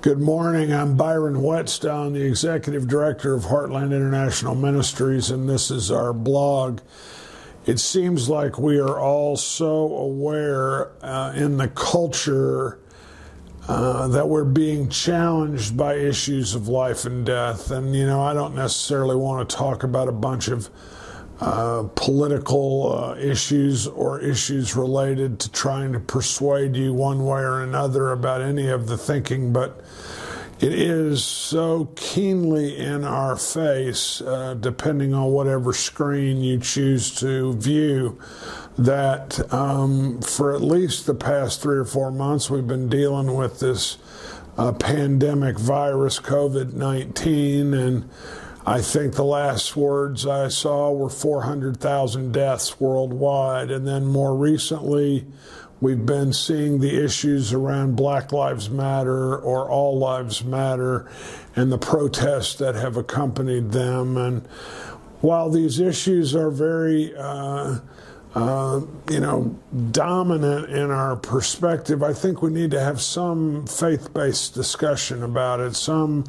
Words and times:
Good 0.00 0.20
morning. 0.20 0.72
I'm 0.72 0.96
Byron 0.96 1.42
Whetstone, 1.42 2.12
the 2.12 2.22
Executive 2.22 2.86
Director 2.86 3.34
of 3.34 3.46
Heartland 3.46 3.86
International 3.86 4.54
Ministries, 4.54 5.28
and 5.28 5.48
this 5.48 5.72
is 5.72 5.90
our 5.90 6.12
blog. 6.12 6.78
It 7.66 7.80
seems 7.80 8.28
like 8.28 8.60
we 8.60 8.78
are 8.78 9.00
all 9.00 9.36
so 9.36 9.92
aware 9.96 10.92
uh, 11.04 11.32
in 11.34 11.56
the 11.56 11.66
culture 11.66 12.78
uh, 13.66 14.06
that 14.06 14.28
we're 14.28 14.44
being 14.44 14.88
challenged 14.88 15.76
by 15.76 15.94
issues 15.94 16.54
of 16.54 16.68
life 16.68 17.04
and 17.04 17.26
death. 17.26 17.72
And, 17.72 17.92
you 17.96 18.06
know, 18.06 18.22
I 18.22 18.34
don't 18.34 18.54
necessarily 18.54 19.16
want 19.16 19.50
to 19.50 19.56
talk 19.56 19.82
about 19.82 20.06
a 20.06 20.12
bunch 20.12 20.46
of 20.46 20.70
uh, 21.40 21.84
political 21.94 22.92
uh, 22.92 23.14
issues 23.14 23.86
or 23.86 24.20
issues 24.20 24.74
related 24.74 25.38
to 25.38 25.50
trying 25.52 25.92
to 25.92 26.00
persuade 26.00 26.74
you 26.74 26.92
one 26.92 27.24
way 27.24 27.40
or 27.40 27.62
another 27.62 28.10
about 28.10 28.40
any 28.40 28.68
of 28.68 28.88
the 28.88 28.98
thinking, 28.98 29.52
but 29.52 29.80
it 30.60 30.72
is 30.72 31.24
so 31.24 31.84
keenly 31.94 32.76
in 32.76 33.04
our 33.04 33.36
face, 33.36 34.20
uh, 34.20 34.54
depending 34.54 35.14
on 35.14 35.30
whatever 35.30 35.72
screen 35.72 36.40
you 36.40 36.58
choose 36.58 37.14
to 37.20 37.54
view, 37.54 38.18
that 38.76 39.52
um, 39.54 40.20
for 40.20 40.52
at 40.52 40.60
least 40.60 41.06
the 41.06 41.14
past 41.14 41.62
three 41.62 41.76
or 41.76 41.84
four 41.84 42.10
months, 42.10 42.50
we've 42.50 42.66
been 42.66 42.88
dealing 42.88 43.36
with 43.36 43.60
this 43.60 43.98
uh, 44.56 44.72
pandemic 44.72 45.56
virus, 45.56 46.18
COVID 46.18 46.72
19, 46.72 47.74
and 47.74 48.10
I 48.68 48.82
think 48.82 49.14
the 49.14 49.24
last 49.24 49.76
words 49.76 50.26
I 50.26 50.48
saw 50.48 50.92
were 50.92 51.08
400,000 51.08 52.32
deaths 52.32 52.78
worldwide. 52.78 53.70
And 53.70 53.86
then 53.86 54.04
more 54.04 54.36
recently, 54.36 55.24
we've 55.80 56.04
been 56.04 56.34
seeing 56.34 56.78
the 56.78 57.02
issues 57.02 57.54
around 57.54 57.96
Black 57.96 58.30
Lives 58.30 58.68
Matter 58.68 59.38
or 59.38 59.70
All 59.70 59.98
Lives 59.98 60.44
Matter 60.44 61.10
and 61.56 61.72
the 61.72 61.78
protests 61.78 62.56
that 62.56 62.74
have 62.74 62.98
accompanied 62.98 63.72
them. 63.72 64.18
And 64.18 64.46
while 65.22 65.48
these 65.48 65.80
issues 65.80 66.36
are 66.36 66.50
very, 66.50 67.16
uh, 67.16 67.78
uh, 68.34 68.80
you 69.08 69.20
know, 69.20 69.58
dominant 69.92 70.68
in 70.68 70.90
our 70.90 71.16
perspective, 71.16 72.02
I 72.02 72.12
think 72.12 72.42
we 72.42 72.50
need 72.50 72.72
to 72.72 72.80
have 72.80 73.00
some 73.00 73.66
faith 73.66 74.12
based 74.12 74.52
discussion 74.52 75.22
about 75.22 75.58
it, 75.60 75.74
some 75.74 76.26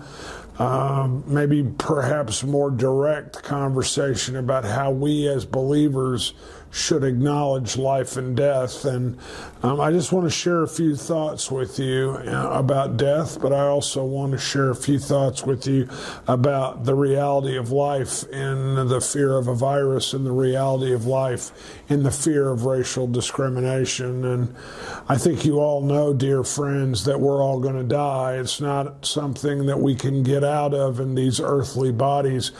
um, 0.60 1.24
maybe 1.26 1.64
perhaps 1.78 2.44
more 2.44 2.70
direct 2.70 3.42
conversation 3.44 4.36
about 4.36 4.66
how 4.66 4.92
we 4.92 5.28
as 5.28 5.46
believers 5.46 6.34
should 6.72 7.04
acknowledge 7.04 7.78
life 7.78 8.18
and 8.18 8.36
death. 8.36 8.86
And 8.86 9.18
um, 9.64 9.80
I 9.80 9.92
just 9.92 10.12
want 10.12 10.26
to 10.26 10.30
share 10.30 10.64
a 10.64 10.68
few 10.68 10.96
thoughts 10.96 11.50
with 11.50 11.80
you 11.80 12.12
uh, 12.12 12.50
about 12.52 12.98
death, 12.98 13.42
but 13.42 13.52
I 13.52 13.68
also 13.68 14.04
want 14.06 14.34
to 14.34 14.38
share 14.38 14.70
a 14.70 14.76
few 14.76 15.00
thoughts 15.00 15.46
with 15.46 15.68
you 15.68 15.90
about 16.28 16.86
the 16.86 16.96
reality 16.96 17.58
of 17.58 17.72
life 17.72 18.24
in 18.30 18.88
the 18.88 19.02
fear 19.02 19.38
of 19.38 19.48
a 19.48 19.56
virus 19.56 20.14
and 20.14 20.26
the 20.26 20.32
reality 20.32 20.94
of 20.94 21.06
life 21.06 21.52
in 21.90 22.04
the 22.04 22.12
fear 22.12 22.50
of 22.50 22.66
racial 22.66 23.08
discrimination. 23.08 24.26
And 24.26 24.56
I 25.08 25.18
think 25.18 25.46
you 25.46 25.60
all 25.60 25.82
know, 25.82 26.14
dear 26.14 26.44
friends, 26.44 27.06
that 27.06 27.20
we're 27.20 27.44
all 27.44 27.60
going 27.60 27.78
to 27.78 27.84
die. 27.84 28.36
It's 28.36 28.62
not 28.62 29.06
something 29.06 29.66
that 29.66 29.80
we 29.80 29.96
can 29.96 30.24
get 30.24 30.44
out 30.44 30.74
of 30.74 31.00
in 31.00 31.16
these 31.16 31.40
earthly 31.40 31.92
bodies 31.92 32.52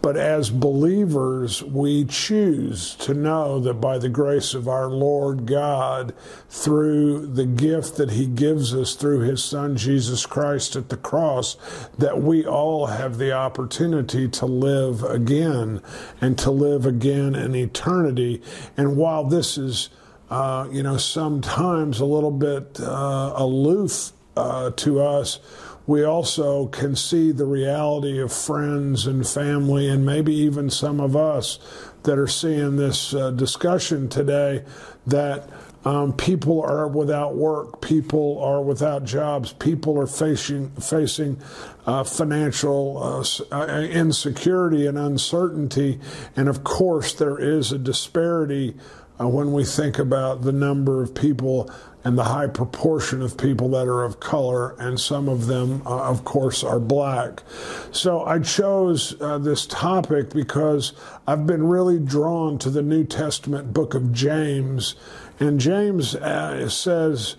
but 0.00 0.16
as 0.16 0.50
believers, 0.50 1.62
we 1.62 2.04
choose 2.04 2.94
to 2.96 3.14
know 3.14 3.58
that 3.60 3.74
by 3.74 3.98
the 3.98 4.08
grace 4.08 4.54
of 4.54 4.68
our 4.68 4.88
Lord 4.88 5.44
God, 5.44 6.14
through 6.48 7.26
the 7.26 7.46
gift 7.46 7.96
that 7.96 8.12
He 8.12 8.26
gives 8.26 8.72
us 8.72 8.94
through 8.94 9.20
His 9.20 9.42
Son 9.42 9.76
Jesus 9.76 10.24
Christ 10.24 10.76
at 10.76 10.88
the 10.88 10.96
cross, 10.96 11.56
that 11.98 12.22
we 12.22 12.46
all 12.46 12.86
have 12.86 13.18
the 13.18 13.32
opportunity 13.32 14.28
to 14.28 14.46
live 14.46 15.02
again 15.02 15.82
and 16.20 16.38
to 16.38 16.50
live 16.50 16.86
again 16.86 17.34
in 17.34 17.56
eternity. 17.56 18.40
And 18.76 18.96
while 18.96 19.24
this 19.24 19.58
is, 19.58 19.90
uh, 20.30 20.68
you 20.70 20.82
know, 20.82 20.96
sometimes 20.96 21.98
a 21.98 22.04
little 22.04 22.30
bit 22.30 22.78
uh, 22.80 23.32
aloof 23.34 24.12
uh, 24.36 24.70
to 24.70 25.00
us, 25.00 25.40
we 25.88 26.04
also 26.04 26.66
can 26.66 26.94
see 26.94 27.32
the 27.32 27.46
reality 27.46 28.20
of 28.20 28.30
friends 28.30 29.06
and 29.06 29.26
family, 29.26 29.88
and 29.88 30.04
maybe 30.04 30.34
even 30.34 30.68
some 30.68 31.00
of 31.00 31.16
us 31.16 31.58
that 32.02 32.18
are 32.18 32.28
seeing 32.28 32.76
this 32.76 33.14
uh, 33.14 33.30
discussion 33.30 34.06
today 34.06 34.62
that 35.06 35.48
um, 35.86 36.12
people 36.12 36.60
are 36.60 36.86
without 36.86 37.36
work, 37.36 37.80
people 37.80 38.38
are 38.44 38.60
without 38.60 39.04
jobs, 39.04 39.54
people 39.54 39.98
are 39.98 40.06
facing 40.06 40.68
facing 40.72 41.40
uh, 41.86 42.04
financial 42.04 43.02
uh, 43.02 43.24
uh 43.50 43.80
insecurity 43.80 44.86
and 44.86 44.98
uncertainty, 44.98 45.98
and 46.36 46.50
of 46.50 46.64
course 46.64 47.14
there 47.14 47.38
is 47.38 47.72
a 47.72 47.78
disparity 47.78 48.76
uh, 49.18 49.26
when 49.26 49.54
we 49.54 49.64
think 49.64 49.98
about 49.98 50.42
the 50.42 50.52
number 50.52 51.02
of 51.02 51.14
people 51.14 51.70
and 52.04 52.16
the 52.16 52.24
high 52.24 52.46
proportion 52.46 53.22
of 53.22 53.36
people 53.36 53.68
that 53.70 53.88
are 53.88 54.04
of 54.04 54.20
color, 54.20 54.74
and 54.78 54.98
some 54.98 55.28
of 55.28 55.46
them, 55.46 55.82
uh, 55.84 56.08
of 56.08 56.24
course, 56.24 56.62
are 56.62 56.78
black. 56.78 57.42
So 57.90 58.24
I 58.24 58.38
chose 58.38 59.20
uh, 59.20 59.38
this 59.38 59.66
topic 59.66 60.30
because 60.30 60.92
I've 61.26 61.46
been 61.46 61.66
really 61.66 61.98
drawn 61.98 62.58
to 62.58 62.70
the 62.70 62.82
New 62.82 63.04
Testament 63.04 63.72
book 63.72 63.94
of 63.94 64.12
James, 64.12 64.94
and 65.40 65.60
James 65.60 66.14
uh, 66.14 66.68
says, 66.68 67.36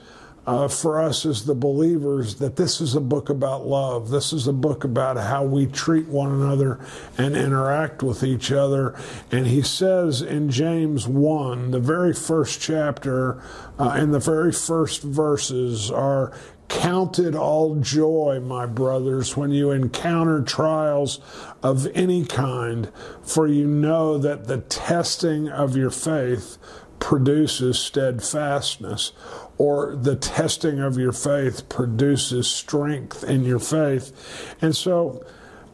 uh, 0.49 0.67
for 0.67 0.99
us 0.99 1.27
as 1.27 1.45
the 1.45 1.53
believers 1.53 2.35
that 2.35 2.55
this 2.55 2.81
is 2.81 2.95
a 2.95 2.99
book 2.99 3.29
about 3.29 3.67
love. 3.67 4.09
This 4.09 4.33
is 4.33 4.47
a 4.47 4.53
book 4.53 4.83
about 4.83 5.15
how 5.15 5.43
we 5.43 5.67
treat 5.67 6.07
one 6.07 6.31
another 6.31 6.79
and 7.19 7.37
interact 7.37 8.01
with 8.01 8.23
each 8.23 8.51
other. 8.51 8.99
And 9.31 9.45
he 9.45 9.61
says 9.61 10.23
in 10.23 10.49
James 10.49 11.07
1, 11.07 11.69
the 11.69 11.79
very 11.79 12.13
first 12.13 12.59
chapter 12.59 13.43
uh, 13.77 13.91
and 13.93 14.11
the 14.11 14.19
very 14.19 14.51
first 14.51 15.03
verses 15.03 15.91
are 15.91 16.33
Count 16.67 17.17
it 17.17 17.33
all 17.33 17.77
joy, 17.77 18.39
my 18.43 18.67
brothers, 18.67 19.35
when 19.35 19.49
you 19.49 19.71
encounter 19.71 20.43
trials 20.43 21.19
of 21.63 21.87
any 21.95 22.23
kind, 22.23 22.91
for 23.23 23.47
you 23.47 23.65
know 23.65 24.19
that 24.19 24.45
the 24.45 24.59
testing 24.59 25.49
of 25.49 25.75
your 25.75 25.89
faith 25.89 26.59
produces 27.09 27.79
steadfastness 27.79 29.13
or 29.57 29.95
the 29.95 30.15
testing 30.15 30.79
of 30.79 30.95
your 30.95 31.11
faith 31.11 31.67
produces 31.67 32.47
strength 32.47 33.23
in 33.23 33.43
your 33.43 33.57
faith. 33.57 34.55
And 34.61 34.75
so, 34.75 35.25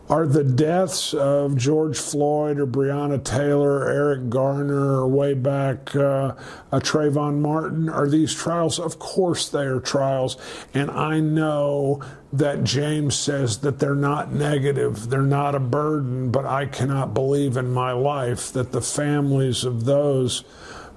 are 0.07 0.27
the 0.27 0.45
deaths 0.45 1.13
of 1.13 1.57
George 1.57 1.97
Floyd 1.97 2.57
or 2.57 2.65
Breonna 2.65 3.21
Taylor, 3.21 3.79
or 3.79 3.89
Eric 3.89 4.29
Garner, 4.29 5.01
or 5.01 5.07
way 5.09 5.33
back 5.33 5.93
uh, 5.93 6.35
Trayvon 6.71 7.41
Martin, 7.41 7.89
are 7.89 8.07
these 8.07 8.33
trials? 8.33 8.79
Of 8.79 8.97
course 8.97 9.49
they 9.49 9.65
are 9.65 9.81
trials. 9.81 10.37
And 10.73 10.89
I 10.89 11.19
know 11.19 12.01
that 12.31 12.63
James 12.63 13.13
says 13.15 13.57
that 13.57 13.79
they're 13.79 13.93
not 13.93 14.31
negative, 14.31 15.09
they're 15.09 15.21
not 15.21 15.53
a 15.53 15.59
burden, 15.59 16.31
but 16.31 16.45
I 16.45 16.67
cannot 16.67 17.13
believe 17.13 17.57
in 17.57 17.73
my 17.73 17.91
life 17.91 18.53
that 18.53 18.71
the 18.71 18.81
families 18.81 19.65
of 19.65 19.83
those 19.83 20.45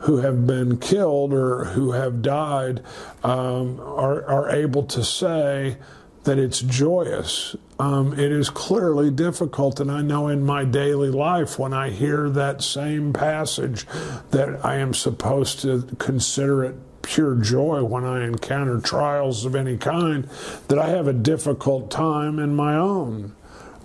who 0.00 0.18
have 0.18 0.46
been 0.46 0.78
killed 0.78 1.32
or 1.32 1.64
who 1.66 1.92
have 1.92 2.22
died 2.22 2.82
um, 3.24 3.80
are, 3.80 4.24
are 4.26 4.50
able 4.50 4.84
to 4.84 5.02
say 5.02 5.76
that 6.24 6.38
it's 6.38 6.60
joyous. 6.60 7.56
Um, 7.78 8.12
it 8.12 8.32
is 8.32 8.50
clearly 8.50 9.10
difficult, 9.10 9.80
and 9.80 9.90
I 9.90 10.02
know 10.02 10.28
in 10.28 10.44
my 10.44 10.64
daily 10.64 11.10
life 11.10 11.58
when 11.58 11.72
I 11.72 11.90
hear 11.90 12.28
that 12.30 12.62
same 12.62 13.12
passage 13.12 13.86
that 14.30 14.64
I 14.64 14.76
am 14.76 14.94
supposed 14.94 15.60
to 15.60 15.82
consider 15.98 16.64
it 16.64 16.76
pure 17.02 17.36
joy 17.36 17.82
when 17.84 18.04
I 18.04 18.26
encounter 18.26 18.80
trials 18.80 19.46
of 19.46 19.54
any 19.54 19.78
kind, 19.78 20.28
that 20.68 20.78
I 20.78 20.90
have 20.90 21.08
a 21.08 21.12
difficult 21.12 21.90
time 21.90 22.38
in 22.38 22.54
my 22.54 22.76
own 22.76 23.34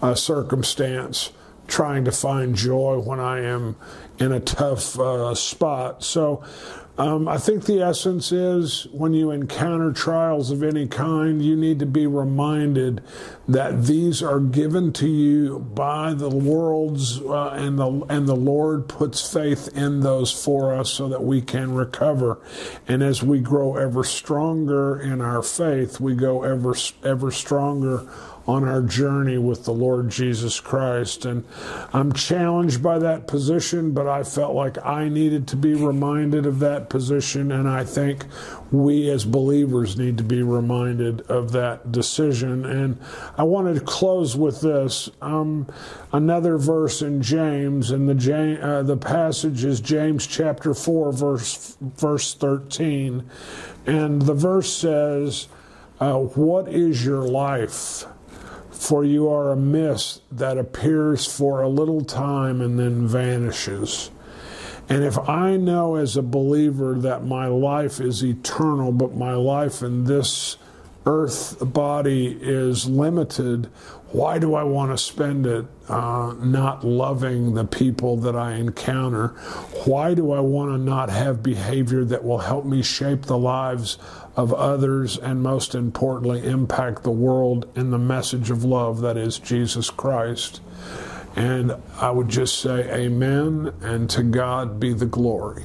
uh, 0.01 0.15
circumstance 0.15 1.31
trying 1.67 2.05
to 2.05 2.11
find 2.11 2.55
joy 2.55 2.99
when 2.99 3.19
I 3.19 3.41
am 3.41 3.75
in 4.19 4.31
a 4.31 4.39
tough 4.39 4.99
uh, 4.99 5.33
spot. 5.35 6.03
So 6.03 6.43
um, 6.95 7.27
I 7.27 7.39
think 7.39 7.65
the 7.65 7.81
essence 7.81 8.31
is 8.31 8.85
when 8.91 9.15
you 9.15 9.31
encounter 9.31 9.91
trials 9.91 10.51
of 10.51 10.61
any 10.61 10.87
kind, 10.87 11.43
you 11.43 11.55
need 11.55 11.79
to 11.79 11.87
be 11.87 12.05
reminded 12.05 13.01
that 13.47 13.85
these 13.85 14.21
are 14.21 14.39
given 14.39 14.93
to 14.93 15.07
you 15.07 15.57
by 15.57 16.13
the 16.13 16.29
world's 16.29 17.19
uh, 17.19 17.49
and 17.49 17.79
the 17.79 18.05
and 18.09 18.27
the 18.27 18.35
Lord 18.35 18.87
puts 18.87 19.33
faith 19.33 19.69
in 19.75 20.01
those 20.01 20.31
for 20.31 20.75
us 20.75 20.91
so 20.91 21.09
that 21.09 21.23
we 21.23 21.41
can 21.41 21.73
recover. 21.73 22.39
And 22.87 23.01
as 23.01 23.23
we 23.23 23.39
grow 23.39 23.75
ever 23.75 24.03
stronger 24.03 25.01
in 25.01 25.19
our 25.19 25.41
faith, 25.41 25.99
we 25.99 26.13
go 26.13 26.43
ever 26.43 26.75
ever 27.03 27.31
stronger 27.31 28.07
on 28.45 28.67
our 28.67 28.81
journey 28.81 29.37
with 29.37 29.63
the 29.63 29.71
Lord 29.71 30.09
Jesus 30.09 30.59
Christ. 30.59 31.25
And 31.25 31.45
I'm 31.93 32.11
challenged 32.11 32.83
by 32.83 32.99
that 32.99 33.27
position, 33.27 33.91
but 33.91 34.07
I 34.07 34.23
felt 34.23 34.53
like 34.53 34.83
I 34.85 35.07
needed 35.07 35.47
to 35.49 35.55
be 35.55 35.73
reminded 35.73 36.45
of 36.45 36.59
that 36.59 36.89
position. 36.89 37.51
And 37.51 37.69
I 37.69 37.85
think 37.85 38.25
we 38.71 39.09
as 39.09 39.23
believers 39.23 39.97
need 39.97 40.17
to 40.17 40.23
be 40.23 40.43
reminded 40.43 41.21
of 41.21 41.51
that 41.53 41.91
decision. 41.91 42.65
And 42.65 42.99
I 43.37 43.43
wanted 43.43 43.75
to 43.75 43.81
close 43.81 44.35
with 44.35 44.61
this 44.61 45.09
um, 45.21 45.67
another 46.11 46.57
verse 46.57 47.01
in 47.01 47.21
James, 47.21 47.91
and 47.91 48.09
the, 48.09 48.59
uh, 48.61 48.83
the 48.83 48.97
passage 48.97 49.63
is 49.63 49.79
James 49.79 50.27
chapter 50.27 50.73
4, 50.73 51.13
verse, 51.13 51.77
verse 51.79 52.33
13. 52.33 53.29
And 53.85 54.21
the 54.21 54.33
verse 54.33 54.73
says, 54.73 55.47
uh, 55.99 56.17
What 56.17 56.67
is 56.67 57.05
your 57.05 57.23
life? 57.23 58.05
For 58.83 59.05
you 59.05 59.29
are 59.29 59.49
a 59.49 59.55
mist 59.55 60.23
that 60.29 60.57
appears 60.57 61.25
for 61.25 61.61
a 61.61 61.69
little 61.69 62.03
time 62.03 62.59
and 62.59 62.77
then 62.77 63.07
vanishes. 63.07 64.11
And 64.89 65.05
if 65.05 65.17
I 65.17 65.55
know 65.55 65.95
as 65.95 66.17
a 66.17 66.21
believer 66.21 66.95
that 66.95 67.23
my 67.23 67.47
life 67.47 68.01
is 68.01 68.21
eternal, 68.25 68.91
but 68.91 69.15
my 69.15 69.35
life 69.35 69.81
in 69.81 70.03
this 70.03 70.57
earth 71.05 71.57
body 71.61 72.37
is 72.41 72.87
limited, 72.87 73.65
why 74.13 74.37
do 74.37 74.53
I 74.53 74.63
want 74.63 74.91
to 74.91 74.97
spend 74.97 75.47
it 75.47 75.65
uh, 75.89 76.35
not 76.39 76.83
loving 76.83 77.55
the 77.55 77.65
people 77.65 78.15
that 78.17 78.35
I 78.35 78.53
encounter? 78.53 79.29
Why 79.85 80.13
do 80.13 80.31
I 80.31 80.39
want 80.39 80.71
to 80.71 80.77
not 80.77 81.09
have 81.09 81.41
behavior 81.41 82.05
that 82.05 82.23
will 82.23 82.37
help 82.37 82.63
me 82.63 82.83
shape 82.83 83.23
the 83.23 83.37
lives 83.37 83.97
of 84.35 84.53
others 84.53 85.17
and, 85.17 85.41
most 85.41 85.73
importantly, 85.73 86.45
impact 86.45 87.03
the 87.03 87.11
world 87.11 87.67
in 87.75 87.89
the 87.89 87.97
message 87.97 88.51
of 88.51 88.63
love 88.63 89.01
that 89.01 89.17
is 89.17 89.39
Jesus 89.39 89.89
Christ? 89.89 90.61
And 91.35 91.75
I 91.99 92.11
would 92.11 92.29
just 92.29 92.59
say, 92.59 92.87
Amen, 92.93 93.73
and 93.81 94.07
to 94.11 94.21
God 94.21 94.79
be 94.79 94.93
the 94.93 95.07
glory. 95.07 95.63